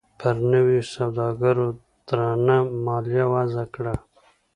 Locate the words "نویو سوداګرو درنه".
0.51-2.57